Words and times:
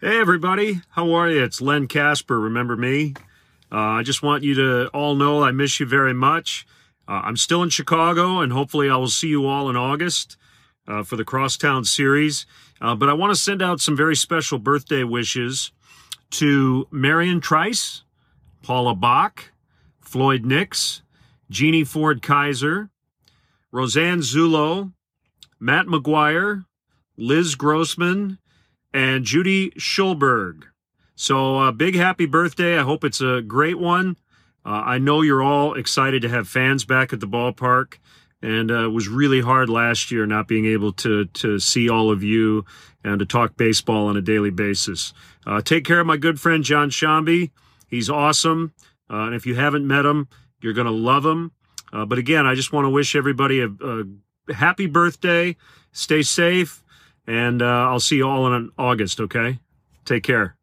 Hey, 0.00 0.20
everybody. 0.20 0.80
How 0.90 1.12
are 1.12 1.30
you? 1.30 1.44
It's 1.44 1.60
Len 1.60 1.86
Kasper. 1.86 2.40
Remember 2.40 2.76
me? 2.76 3.14
Uh, 3.70 3.76
I 3.78 4.02
just 4.02 4.24
want 4.24 4.42
you 4.42 4.54
to 4.56 4.88
all 4.88 5.14
know 5.14 5.44
I 5.44 5.52
miss 5.52 5.78
you 5.78 5.86
very 5.86 6.12
much. 6.12 6.66
Uh, 7.06 7.22
I'm 7.22 7.36
still 7.36 7.62
in 7.62 7.70
Chicago, 7.70 8.40
and 8.40 8.52
hopefully, 8.52 8.90
I 8.90 8.96
will 8.96 9.06
see 9.06 9.28
you 9.28 9.46
all 9.46 9.70
in 9.70 9.76
August 9.76 10.36
uh, 10.88 11.04
for 11.04 11.14
the 11.14 11.24
Crosstown 11.24 11.84
series. 11.84 12.44
Uh, 12.80 12.96
but 12.96 13.08
I 13.08 13.12
want 13.12 13.30
to 13.30 13.40
send 13.40 13.62
out 13.62 13.80
some 13.80 13.96
very 13.96 14.16
special 14.16 14.58
birthday 14.58 15.04
wishes 15.04 15.70
to 16.32 16.88
Marion 16.90 17.40
Trice, 17.40 18.02
Paula 18.62 18.96
Bach, 18.96 19.52
Floyd 20.00 20.44
Nix, 20.44 21.02
Jeannie 21.50 21.84
Ford 21.84 22.20
Kaiser, 22.20 22.90
Roseanne 23.70 24.22
Zulo, 24.22 24.92
Matt 25.60 25.86
McGuire, 25.86 26.64
Liz 27.16 27.54
Grossman, 27.54 28.38
and 28.94 29.24
Judy 29.24 29.72
Schulberg. 29.72 30.62
So, 31.16 31.58
uh, 31.58 31.72
big 31.72 31.96
happy 31.96 32.26
birthday. 32.26 32.78
I 32.78 32.82
hope 32.82 33.04
it's 33.04 33.20
a 33.20 33.42
great 33.42 33.78
one. 33.78 34.16
Uh, 34.64 34.82
I 34.86 34.98
know 34.98 35.20
you're 35.20 35.42
all 35.42 35.74
excited 35.74 36.22
to 36.22 36.28
have 36.28 36.48
fans 36.48 36.84
back 36.84 37.12
at 37.12 37.20
the 37.20 37.26
ballpark, 37.26 37.98
and 38.40 38.70
uh, 38.70 38.86
it 38.86 38.92
was 38.92 39.08
really 39.08 39.40
hard 39.40 39.68
last 39.68 40.10
year 40.10 40.24
not 40.26 40.48
being 40.48 40.64
able 40.64 40.92
to 40.94 41.26
to 41.26 41.58
see 41.58 41.88
all 41.90 42.10
of 42.10 42.22
you 42.22 42.64
and 43.02 43.18
to 43.18 43.26
talk 43.26 43.56
baseball 43.56 44.06
on 44.06 44.16
a 44.16 44.22
daily 44.22 44.50
basis. 44.50 45.12
Uh, 45.46 45.60
take 45.60 45.84
care 45.84 46.00
of 46.00 46.06
my 46.06 46.16
good 46.16 46.40
friend 46.40 46.64
John 46.64 46.88
Sciambi. 46.88 47.50
He's 47.88 48.08
awesome, 48.08 48.72
uh, 49.10 49.26
and 49.26 49.34
if 49.34 49.44
you 49.44 49.56
haven't 49.56 49.86
met 49.86 50.06
him, 50.06 50.28
you're 50.62 50.72
going 50.72 50.86
to 50.86 50.92
love 50.92 51.26
him. 51.26 51.52
Uh, 51.92 52.04
but 52.06 52.18
again, 52.18 52.46
I 52.46 52.54
just 52.54 52.72
want 52.72 52.86
to 52.86 52.90
wish 52.90 53.14
everybody 53.14 53.60
a, 53.60 53.68
a 53.68 54.04
happy 54.54 54.86
birthday. 54.86 55.56
Stay 55.92 56.22
safe, 56.22 56.82
and 57.26 57.62
uh, 57.62 57.66
I'll 57.66 58.00
see 58.00 58.16
you 58.16 58.28
all 58.28 58.52
in 58.52 58.70
August. 58.78 59.20
Okay, 59.20 59.58
take 60.04 60.22
care. 60.22 60.56